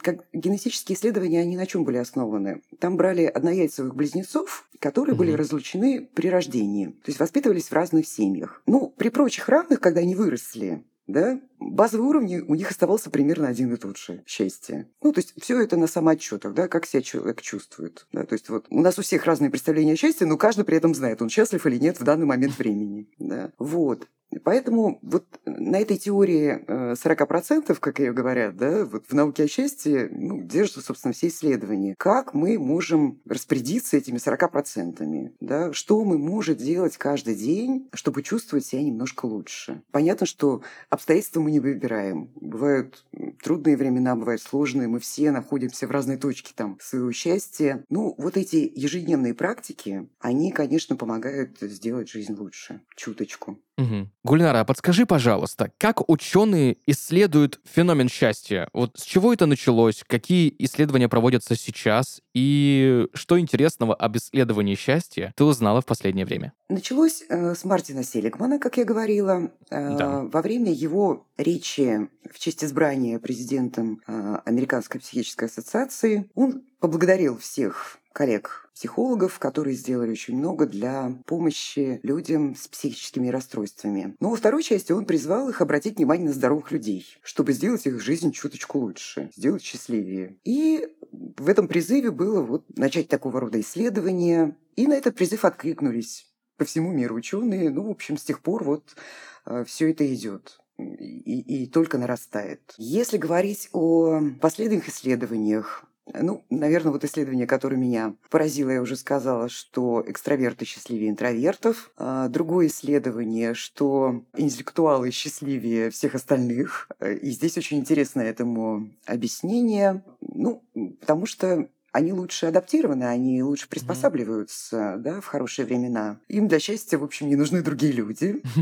[0.00, 2.62] как генетические исследования, они на чем были основаны?
[2.78, 5.24] Там брали однояйцевых близнецов, которые угу.
[5.24, 8.62] были разлучены при рождении, то есть воспитывались в разных семьях.
[8.66, 13.72] Ну, при прочих равных, когда они выросли, да, базовый уровень у них оставался примерно один
[13.72, 14.88] и тот же счастье.
[15.02, 18.06] Ну, то есть все это на самоотчетах, да, как себя человек чувствует.
[18.12, 20.76] Да, то есть вот у нас у всех разные представления о счастье, но каждый при
[20.76, 23.08] этом знает, он счастлив или нет в данный момент времени.
[23.18, 23.52] Да.
[23.58, 24.08] Вот.
[24.44, 29.48] Поэтому вот на этой теории 40%, э, как ее говорят, да, вот в науке о
[29.48, 31.94] счастье ну, держатся, собственно, все исследования.
[31.98, 35.32] Как мы можем распорядиться этими 40%?
[35.40, 35.72] Да?
[35.72, 39.82] Что мы можем делать каждый день, чтобы чувствовать себя немножко лучше?
[39.90, 42.30] Понятно, что обстоятельства мы не выбираем.
[42.36, 43.04] Бывают
[43.42, 44.88] трудные времена, бывают сложные.
[44.88, 47.84] Мы все находимся в разной точке там своего счастья.
[47.88, 52.82] Ну, вот эти ежедневные практики, они, конечно, помогают сделать жизнь лучше.
[52.96, 53.58] Чуточку.
[53.78, 54.08] Угу.
[54.24, 58.68] Гульнара, а подскажи, пожалуйста, как ученые исследуют феномен счастья?
[58.72, 60.02] Вот с чего это началось?
[60.06, 62.22] Какие исследования проводятся сейчас?
[62.34, 66.54] И что интересного об исследовании счастья ты узнала в последнее время?
[66.68, 69.50] Началось э, с Мартина Селигмана, как я говорила.
[69.70, 70.22] Э, да.
[70.22, 77.98] Во время его речи в честь избрания президентом э, Американской психической ассоциации он поблагодарил всех
[78.12, 84.16] коллег-психологов, которые сделали очень много для помощи людям с психическими расстройствами.
[84.20, 88.00] Но во второй части он призвал их обратить внимание на здоровых людей, чтобы сделать их
[88.00, 90.38] жизнь чуточку лучше, сделать счастливее.
[90.44, 94.56] И в этом призыве было вот начать такого рода исследования.
[94.76, 97.68] И на этот призыв откликнулись по всему миру ученые.
[97.68, 98.96] Ну, в общем, с тех пор вот
[99.44, 100.58] э, все это идет.
[100.78, 102.74] И, и только нарастает.
[102.76, 109.48] Если говорить о последних исследованиях, ну, наверное, вот исследование, которое меня поразило, я уже сказала,
[109.48, 111.90] что экстраверты счастливее интровертов.
[111.96, 116.88] А другое исследование, что интеллектуалы счастливее всех остальных.
[117.00, 120.04] И здесь очень интересно этому объяснение.
[120.20, 120.62] Ну,
[121.00, 124.98] потому что они лучше адаптированы, они лучше приспосабливаются mm-hmm.
[124.98, 126.20] да, в хорошие времена.
[126.28, 128.42] Им для счастья, в общем, не нужны другие люди.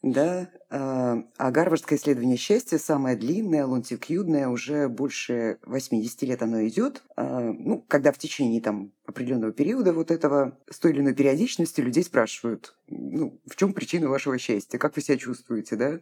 [0.00, 7.02] Да, а, а гарвардское исследование счастья самое длинное, лонтикюдное, уже больше 80 лет оно идет.
[7.16, 11.84] А, ну, когда в течение там определенного периода вот этого с той или иной периодичностью
[11.84, 16.00] людей спрашивают, ну, в чем причина вашего счастья, как вы себя чувствуете, да?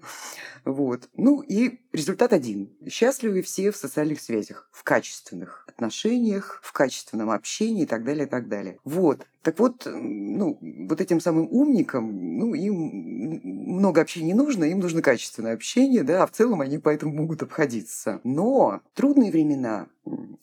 [0.64, 1.08] Вот.
[1.14, 2.76] Ну и результат один.
[2.88, 8.28] Счастливы все в социальных связях, в качественных отношениях, в качественном общении и так далее, и
[8.28, 8.78] так далее.
[8.82, 9.26] Вот.
[9.42, 12.74] Так вот, ну, вот этим самым умникам, ну, им
[13.76, 17.42] много общения не нужно, им нужно качественное общение, да, а в целом они поэтому могут
[17.42, 18.20] обходиться.
[18.24, 19.88] Но трудные времена,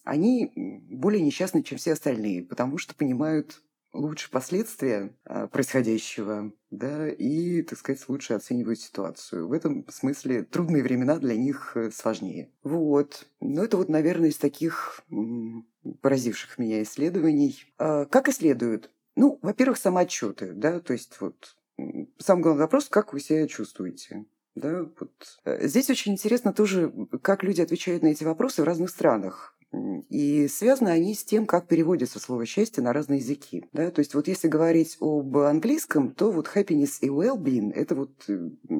[0.04, 0.52] они
[0.90, 3.62] более несчастны, чем все остальные, потому что понимают
[3.94, 9.48] лучше последствия а, происходящего, да, и, так сказать, лучше оценивают ситуацию.
[9.48, 12.50] В этом смысле трудные времена для них э, сложнее.
[12.64, 13.28] Вот.
[13.40, 15.04] Но это вот, наверное, из таких
[16.02, 17.64] поразивших меня исследований.
[17.78, 18.90] А, как исследуют?
[19.16, 21.56] Ну, во-первых, самоотчеты, да, то есть вот
[22.20, 24.26] самый главный вопрос, как вы себя чувствуете.
[24.56, 25.40] Да, вот.
[25.46, 29.53] Э, здесь очень интересно тоже, как люди отвечают на эти вопросы в разных странах.
[30.10, 33.66] И связаны они с тем, как переводится слово «счастье» на разные языки.
[33.74, 33.90] Да?
[33.92, 38.12] То есть вот если говорить об английском, то вот happiness и well-being– это вот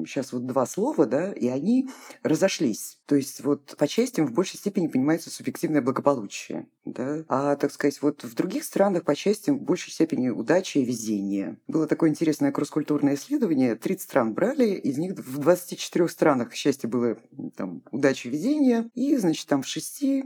[0.06, 1.88] сейчас вот два слова, да, и они
[2.22, 2.98] разошлись.
[3.06, 6.66] То есть вот по частям в большей степени понимается субъективное благополучие.
[6.84, 7.24] Да?
[7.28, 11.58] А, так сказать, вот в других странах по частям в большей степени удача и везение.
[11.66, 13.74] Было такое интересное кросс-культурное исследование.
[13.74, 17.16] 30 стран брали, из них в 24 странах счастье было
[17.56, 18.90] там, удача и везение.
[18.94, 20.24] И, значит, там в шести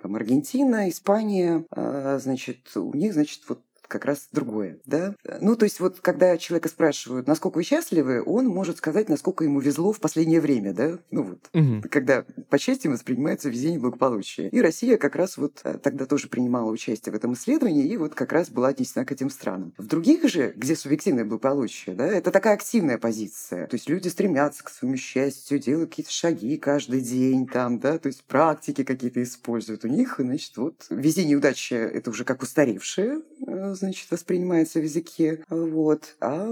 [0.00, 5.14] там Аргентина, Испания, а, значит, у них, значит, вот как раз другое, да?
[5.40, 9.60] Ну, то есть вот когда человека спрашивают, насколько вы счастливы, он может сказать, насколько ему
[9.60, 10.98] везло в последнее время, да?
[11.10, 11.82] Ну вот, угу.
[11.90, 14.48] когда по счастью воспринимается везение благополучие.
[14.48, 18.14] И Россия как раз вот э, тогда тоже принимала участие в этом исследовании и вот
[18.14, 19.74] как раз была отнесена к этим странам.
[19.76, 23.66] В других же, где субъективное благополучие, да, это такая активная позиция.
[23.66, 28.06] То есть люди стремятся к своему счастью, делают какие-то шаги каждый день там, да, то
[28.06, 29.84] есть практики какие-то используют.
[29.84, 34.84] У них, значит, вот везение и удача— это уже как устаревшее э, значит, воспринимается в
[34.84, 35.44] языке.
[35.50, 36.16] Вот.
[36.20, 36.50] А,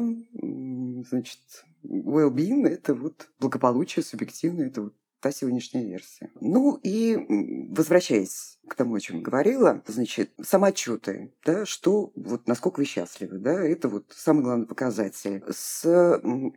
[1.09, 1.41] значит,
[1.85, 6.31] well-being— это вот благополучие субъективное, это вот та сегодняшняя версия.
[6.41, 7.17] Ну и
[7.71, 13.63] возвращаясь к тому, о чем говорила, значит, самоотчеты, да, что, вот насколько вы счастливы, да,
[13.63, 15.43] это вот самый главный показатель.
[15.51, 15.83] С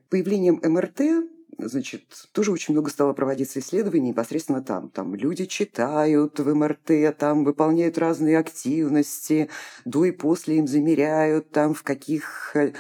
[0.10, 4.90] появлением МРТ значит, тоже очень много стало проводиться исследований непосредственно там.
[4.90, 9.50] Там люди читают в МРТ, там выполняют разные активности,
[9.86, 12.74] до и после им замеряют, там в каких э,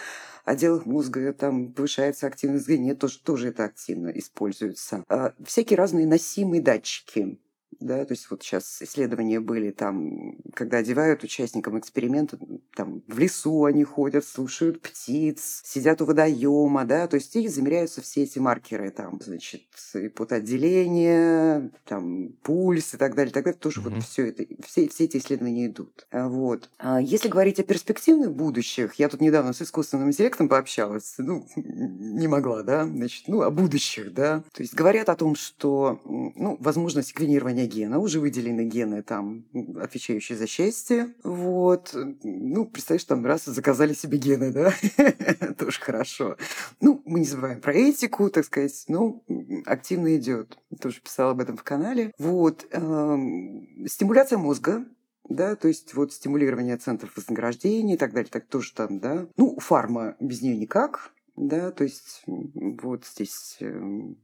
[0.45, 5.03] отделах мозга там повышается активность зрения, тоже, тоже это активно используется.
[5.09, 7.39] А, всякие разные носимые датчики
[7.79, 12.37] да, то есть вот сейчас исследования были там, когда одевают участникам эксперимента,
[12.75, 18.01] там в лесу они ходят, слушают птиц, сидят у водоема, да, то есть и замеряются
[18.01, 23.81] все эти маркеры, там, значит, и потоотделение, там, пульс и так далее, так далее, тоже
[23.81, 23.93] mm-hmm.
[23.93, 26.07] вот все это, все, все эти исследования идут.
[26.11, 26.69] А вот.
[26.77, 32.27] А если говорить о перспективных будущих, я тут недавно с искусственным интеллектом пообщалась, ну, не
[32.27, 37.03] могла, да, значит, ну, о будущих, да, то есть говорят о том, что, ну, возможно
[37.03, 39.45] секвенирование гена, уже выделены гены, там,
[39.79, 41.13] отвечающие за счастье.
[41.23, 41.95] Вот.
[42.23, 44.73] Ну, представляешь, там раз заказали себе гены, да?
[45.57, 46.37] Тоже хорошо.
[46.81, 48.85] Ну, мы не забываем про этику, так сказать.
[48.87, 49.23] Ну,
[49.65, 50.57] активно идет.
[50.79, 52.11] Тоже писала об этом в канале.
[52.17, 52.65] Вот.
[52.71, 54.85] Эм, стимуляция мозга,
[55.29, 59.27] да, то есть вот стимулирование центров вознаграждения и так далее, так тоже там, да.
[59.37, 64.17] Ну, фарма без нее никак, да, то есть вот здесь эм,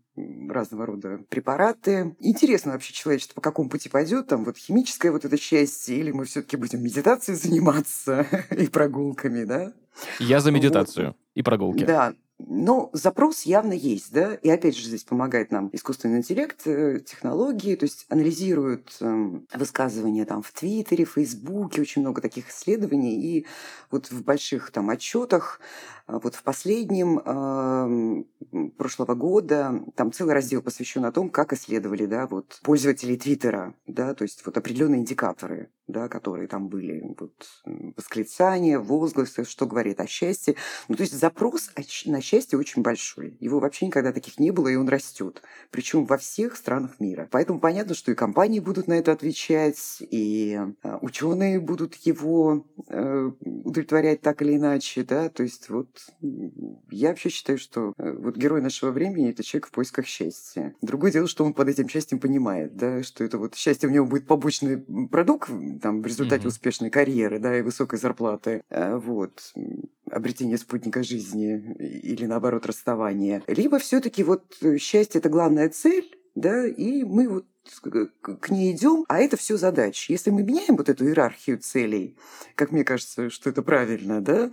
[0.49, 2.15] разного рода препараты.
[2.19, 6.25] Интересно вообще человечество по какому пути пойдет, там вот химическое вот это счастье, или мы
[6.25, 9.73] все-таки будем медитацией заниматься и прогулками, да?
[10.19, 11.17] Я за медитацию вот.
[11.35, 11.83] и прогулки.
[11.83, 16.99] Да, но запрос явно есть, да, и опять же здесь помогает нам искусственный интеллект, э,
[16.99, 23.45] технологии, то есть анализируют э, высказывания там в Твиттере, Фейсбуке, очень много таких исследований, и
[23.91, 25.59] вот в больших там отчетах
[26.09, 32.07] а вот в последнем э, прошлого года там целый раздел посвящен о том, как исследовали,
[32.07, 37.33] да, вот пользователей Твиттера, да, то есть вот определенные индикаторы, да, которые там были, вот
[37.95, 40.55] восклицания, возгласы, что говорит о счастье.
[40.87, 41.69] Ну, то есть запрос
[42.05, 43.37] на счастье очень большой.
[43.39, 45.41] Его вообще никогда таких не было, и он растет.
[45.71, 47.27] Причем во всех странах мира.
[47.31, 53.31] Поэтому понятно, что и компании будут на это отвечать, и э, ученые будут его э,
[53.41, 55.87] удовлетворять так или иначе, да, то есть вот
[56.91, 60.75] я вообще считаю, что э, вот герой нашего времени– это человек в поисках счастья.
[60.81, 64.05] Другое дело, что он под этим счастьем понимает, да, что это вот счастье у него
[64.05, 65.49] будет побочный продукт
[65.81, 66.47] там, в результате mm-hmm.
[66.47, 69.53] успешной карьеры, да, и высокой зарплаты, а вот,
[70.11, 71.75] обретение спутника жизни
[72.19, 73.41] или, наоборот, расставание.
[73.47, 77.45] Либо все таки вот счастье– это главная цель, да, и мы вот
[78.21, 80.11] к ней идем, а это все задачи.
[80.11, 82.17] Если мы меняем вот эту иерархию целей,
[82.55, 84.51] как мне кажется, что это правильно, да,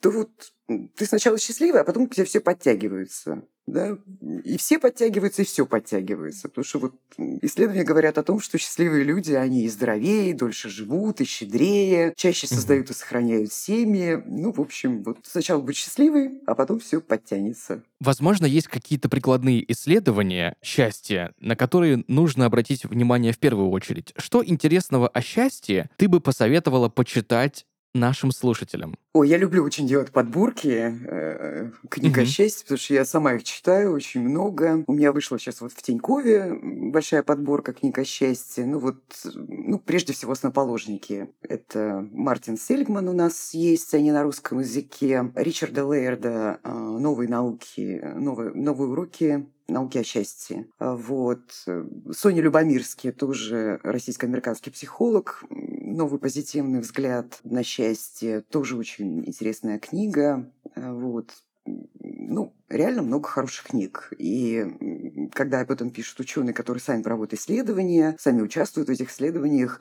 [0.00, 0.30] то вот
[0.66, 3.42] ты сначала счастливый, а потом к тебе все подтягиваются.
[3.66, 3.98] Да?
[4.44, 6.48] И все подтягиваются, и все подтягивается.
[6.48, 6.94] Потому что вот
[7.42, 12.14] исследования говорят о том, что счастливые люди, они и здоровее, и дольше живут, и щедрее,
[12.16, 14.22] чаще создают и сохраняют семьи.
[14.24, 17.82] Ну, в общем, вот сначала быть счастливый, а потом все подтянется.
[18.00, 24.12] Возможно, есть какие-то прикладные исследования счастья, на которые нужно обратить внимание в первую очередь.
[24.16, 28.94] Что интересного о счастье ты бы посоветовала почитать нашим слушателям?
[29.12, 32.26] Ой, я люблю очень делать подборки э, книг угу.
[32.26, 34.84] счастья, потому что я сама их читаю очень много.
[34.86, 38.66] У меня вышла сейчас вот в Тинькове большая подборка книг о счастье.
[38.66, 39.02] Ну вот,
[39.34, 41.30] ну, прежде всего, основоположники.
[41.40, 45.32] Это Мартин Сельгман у нас есть, они на русском языке.
[45.34, 50.66] Ричарда Лейерда э, «Новые науки», новые, новые уроки науки о счастье.
[50.78, 51.66] А вот.
[52.12, 60.50] Соня Любомирский, тоже российско-американский психолог, новый позитивный взгляд на счастье, тоже очень интересная книга.
[60.74, 61.32] А вот.
[61.64, 64.12] Ну, реально много хороших книг.
[64.18, 69.80] И когда об этом пишут ученые, которые сами проводят исследования, сами участвуют в этих исследованиях,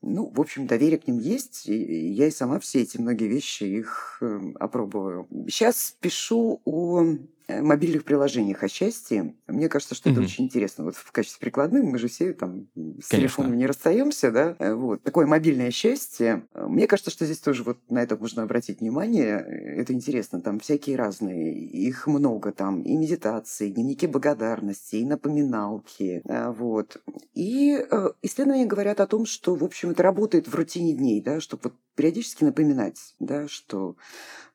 [0.00, 1.66] ну, в общем, доверие к ним есть.
[1.66, 5.26] И я и сама все эти многие вещи их э, опробую.
[5.48, 7.16] Сейчас пишу о Э,
[7.48, 9.34] мобильных приложениях о счастье.
[9.46, 10.12] Мне кажется, что mm-hmm.
[10.12, 10.84] это очень интересно.
[10.84, 13.08] Вот в качестве прикладных мы же все там с Конечно.
[13.10, 14.56] телефоном не расстаемся, да?
[14.58, 15.02] Э, вот.
[15.02, 16.46] Такое мобильное счастье.
[16.54, 19.38] Мне кажется, что здесь тоже вот на это можно обратить внимание.
[19.76, 20.40] Это интересно.
[20.40, 21.54] Там всякие разные.
[21.54, 22.82] Их много там.
[22.82, 26.22] И медитации, и дневники благодарности, и напоминалки.
[26.24, 27.02] Э, вот.
[27.34, 27.74] И
[28.22, 31.74] исследования говорят о том, что, в общем, это работает в рутине дней, да, чтобы вот
[31.94, 33.96] периодически напоминать, да, что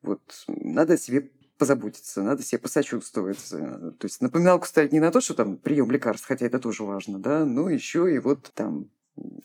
[0.02, 3.50] вот надо себе позаботиться, надо себе посочувствовать.
[3.50, 7.20] То есть напоминалку ставить не на то, что там прием лекарств, хотя это тоже важно,
[7.20, 8.90] да, но еще и вот там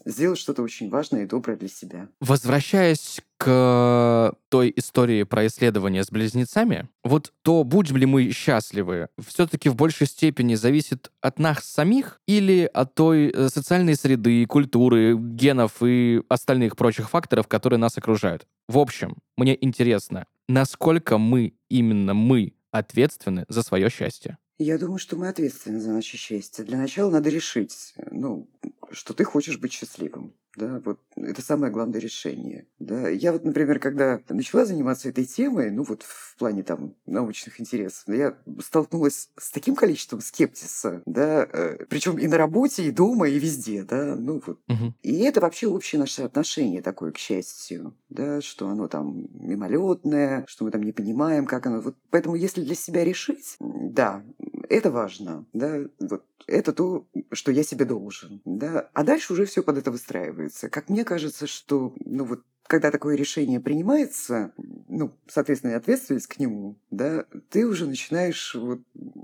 [0.04, 2.08] сделать что-то очень важное и доброе для себя.
[2.20, 9.68] Возвращаясь к той истории про исследование с близнецами, вот то, будем ли мы счастливы, все-таки
[9.68, 15.82] в большей степени зависит от нас самих или от той э, социальной среды, культуры, генов
[15.82, 18.46] и остальных прочих факторов, которые нас окружают.
[18.68, 24.38] В общем, мне интересно, насколько мы, именно мы, ответственны за свое счастье?
[24.58, 26.64] Я думаю, что мы ответственны за наше счастье.
[26.64, 28.48] Для начала надо решить, ну,
[28.92, 30.34] что ты хочешь быть счастливым.
[30.56, 32.66] Да, вот это самое главное решение.
[32.78, 33.08] Да.
[33.08, 38.04] Я вот, например, когда начала заниматься этой темой, ну вот в плане там научных интересов,
[38.08, 43.38] я столкнулась с таким количеством скептиса, да, э, причем и на работе, и дома, и
[43.38, 44.60] везде, да, ну вот.
[44.68, 44.94] Угу.
[45.02, 50.64] И это вообще общее наше отношение такое к счастью, да, что оно там мимолетное, что
[50.64, 51.80] мы там не понимаем, как оно.
[51.80, 54.24] Вот поэтому если для себя решить, да,
[54.68, 59.62] это важно, да, вот это то, что я себе должен, да, а дальше уже все
[59.62, 60.43] под это выстраивается.
[60.70, 64.52] Как мне кажется, что, ну вот, когда такое решение принимается,
[64.88, 68.80] ну, соответственно, ответственность к нему, да, ты уже начинаешь вот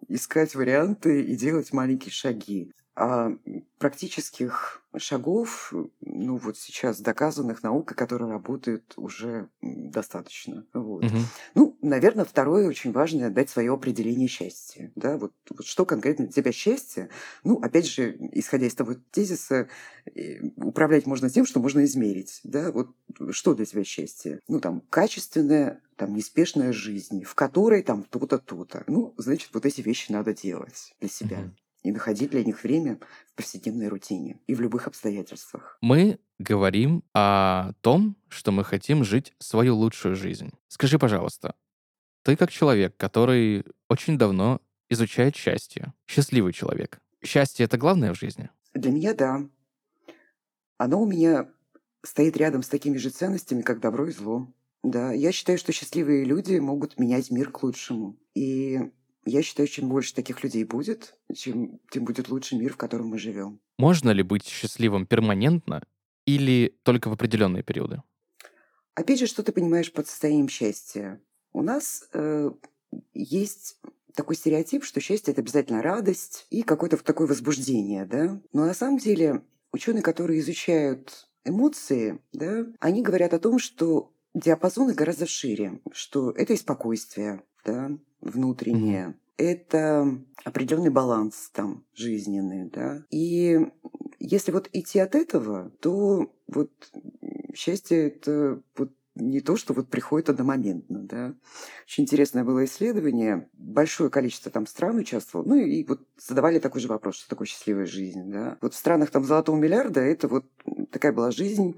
[0.09, 2.73] искать варианты и делать маленькие шаги.
[2.97, 3.31] А
[3.79, 10.67] практических шагов, ну вот сейчас доказанных наукой, которые работают уже достаточно.
[10.75, 11.05] Вот.
[11.05, 11.17] Угу.
[11.55, 14.91] Ну, наверное, второе очень важное дать свое определение счастья.
[14.97, 17.09] Да, вот, вот что конкретно для тебя счастье?
[17.45, 19.69] Ну, опять же, исходя из того тезиса,
[20.15, 22.41] э, управлять можно тем, что можно измерить.
[22.43, 22.89] Да, вот
[23.31, 24.41] что для тебя счастье?
[24.49, 28.85] Ну, там, качественная там, неспешная жизнь, в которой там то-то, то-то.
[28.87, 31.39] Ну, значит, вот эти вещи надо делать для себя.
[31.41, 31.57] Мгм.
[31.83, 35.79] И находить для них время в повседневной рутине и в любых обстоятельствах.
[35.81, 40.51] Мы говорим о том, что мы хотим жить свою лучшую жизнь.
[40.69, 41.55] Скажи, пожалуйста,
[42.23, 44.61] ты как человек, который очень давно
[44.91, 47.01] изучает счастье, счастливый человек.
[47.25, 48.51] Счастье— это главное в жизни?
[48.75, 49.49] Для меня да.
[50.77, 51.51] Оно у меня
[52.03, 54.53] стоит рядом с такими же ценностями, как добро и зло.
[54.83, 58.17] Да, я считаю, что счастливые люди могут менять мир к лучшему.
[58.35, 58.91] И
[59.25, 63.19] я считаю, чем больше таких людей будет, чем, тем будет лучше мир, в котором мы
[63.19, 63.61] живем.
[63.79, 65.83] Можно ли быть счастливым перманентно
[66.27, 68.03] или только в определенные периоды?
[68.95, 71.21] Опять же, что ты понимаешь под состоянием счастья?
[71.53, 72.51] У нас э,
[73.15, 73.79] есть
[74.15, 78.41] такой стереотип, что счастье это обязательно радость и какое-то такое возбуждение, да?
[78.53, 79.43] Но на самом деле
[79.73, 86.53] ученые, которые изучают эмоции, да, они говорят о том, что диапазоны гораздо шире, что это
[86.53, 87.91] и спокойствие, да,
[88.21, 89.17] внутреннее, Мгм.
[89.37, 93.05] это определенный баланс там жизненный, да.
[93.11, 93.59] И
[94.19, 96.71] если вот идти от этого, то вот
[97.55, 101.35] счастье это вот не то, что вот приходит одномоментно, да.
[101.85, 103.49] Очень интересное было исследование.
[103.53, 105.47] Большое количество там стран участвовало.
[105.47, 108.57] Ну и вот задавали такой же вопрос, что такое счастливая жизнь, да.
[108.61, 110.47] Вот в странах там золотого миллиарда это вот
[110.91, 111.77] такая была жизнь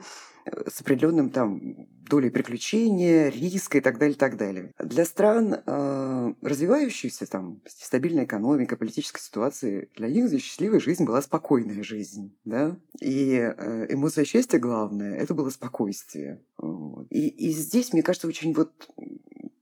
[0.67, 4.73] с определенным там долей приключения, риска и так далее, так далее.
[4.79, 11.23] Для стран э, развивающихся, там, стабильная экономика, политическая ситуация, для них за счастливая жизнь была
[11.23, 16.43] спокойная жизнь, да, и э, эмоция счастья главная, это было спокойствие.
[16.59, 17.07] Вот.
[17.11, 18.73] И, и здесь, мне кажется, очень вот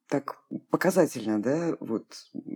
[0.08, 2.06] так показательно, да, вот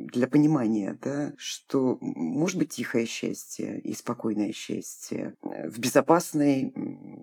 [0.05, 6.75] для понимания, да, что может быть тихое счастье и спокойное счастье э, в безопасной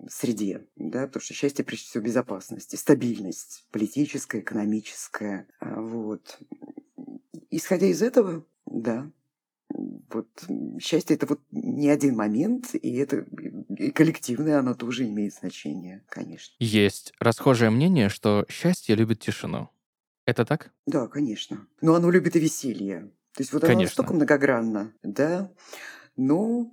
[0.08, 6.38] среде, да, потому что счастье прежде всего безопасность, и стабильность политическая, экономическая, а, вот.
[7.50, 9.10] Исходя из этого, да,
[9.68, 10.28] вот
[10.80, 13.24] счастье это вот не один момент, и это
[13.78, 16.54] и коллективное оно тоже имеет значение, конечно.
[16.58, 19.70] Есть расхожее мнение, что счастье любит тишину.
[20.26, 20.72] Это так?
[20.86, 21.66] Да, конечно.
[21.80, 23.12] Но оно любит и веселье.
[23.34, 23.84] То есть вот оно Конечно.
[23.84, 25.50] настолько многогранно, да.
[26.16, 26.72] Но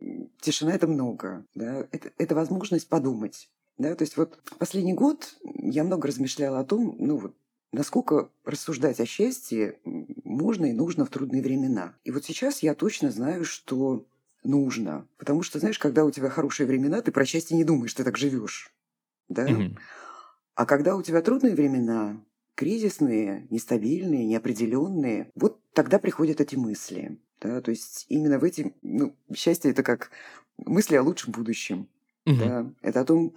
[0.00, 1.86] м, тишина это много, да.
[1.90, 3.94] Это, это возможность подумать, да.
[3.94, 7.36] То есть вот последний год я много размышляла о том, ну вот,
[7.72, 11.94] насколько рассуждать о счастье можно и нужно в трудные времена.
[12.04, 14.06] И вот сейчас я точно знаю, что
[14.44, 15.08] нужно.
[15.18, 18.16] Потому что, знаешь, когда у тебя хорошие времена, ты про счастье не думаешь, ты так
[18.16, 18.72] живешь.
[19.28, 19.50] Да?
[19.50, 19.76] Мгм.
[20.54, 22.20] А когда у тебя трудные времена,
[22.56, 27.20] кризисные, нестабильные, неопределенные, вот тогда приходят эти мысли.
[27.40, 27.60] Да?
[27.60, 28.74] То есть именно в эти...
[28.82, 30.10] Ну, счастье– это как
[30.58, 31.88] мысли о лучшем будущем.
[32.24, 32.38] Мгм.
[32.38, 32.72] Да?
[32.82, 33.34] Это о том,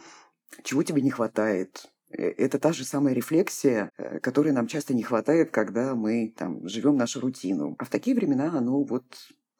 [0.64, 1.92] чего тебе не хватает.
[2.10, 6.68] Э, Это та же самая рефлексия, э, которой нам часто не хватает, когда мы там
[6.68, 7.76] живем нашу рутину.
[7.78, 9.06] А в такие времена оно вот,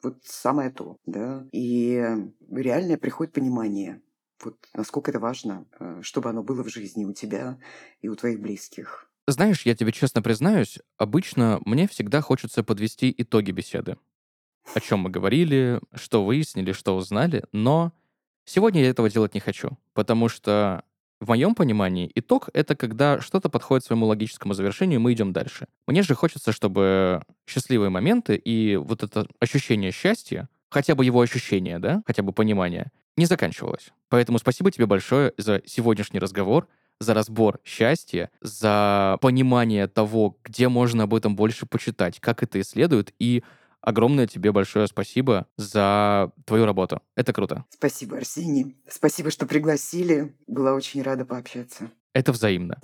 [0.02, 0.96] вот самое то.
[1.04, 1.46] Да?
[1.52, 2.02] И
[2.50, 4.00] реальное приходит понимание,
[4.42, 7.58] вот насколько это важно, э, чтобы оно было в жизни у тебя
[8.00, 9.09] и у твоих близких.
[9.26, 13.96] Знаешь, я тебе честно признаюсь, обычно мне всегда хочется подвести итоги беседы.
[14.74, 17.92] О чем мы говорили, что выяснили, что узнали, но
[18.44, 20.84] сегодня я этого делать не хочу, потому что
[21.20, 25.66] в моем понимании итог— это когда что-то подходит своему логическому завершению, и мы идем дальше.
[25.86, 31.78] Мне же хочется, чтобы счастливые моменты и вот это ощущение счастья, хотя бы его ощущение,
[31.78, 33.90] да, хотя бы понимание, не заканчивалось.
[34.08, 36.68] Поэтому спасибо тебе большое за сегодняшний разговор,
[37.00, 43.12] за разбор счастья, за понимание того, где можно об этом больше почитать, как это исследуют,
[43.18, 43.42] и
[43.80, 47.00] огромное тебе большое спасибо за твою работу.
[47.16, 47.64] Это круто.
[47.70, 48.76] Спасибо, Арсений.
[48.88, 50.36] Спасибо, что пригласили.
[50.46, 51.90] Была очень рада пообщаться.
[52.12, 52.78] Это взаимно.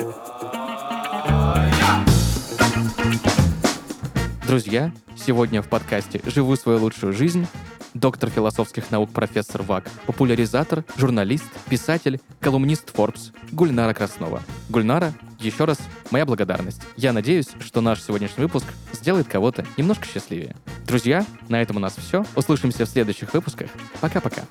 [4.47, 7.49] Друзья, сегодня в подкасте «Живу свою лучшую жизнь»
[7.95, 14.43] доктор философских наук профессор ВАК, популяризатор, журналист, писатель, колумнист Forbes Гульнара Краснова.
[14.69, 15.79] Гульнара, еще раз
[16.13, 16.83] моя благодарность.
[16.97, 20.55] Я надеюсь, что наш сегодняшний выпуск сделает кого-то немножко счастливее.
[20.87, 22.25] Друзья, на этом у нас все.
[22.37, 23.71] Услышимся в следующих выпусках.
[24.01, 24.43] Пока-пока.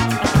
[0.00, 0.39] thank you